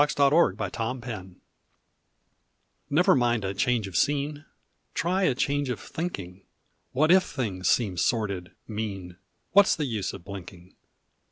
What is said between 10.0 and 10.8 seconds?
of blinking?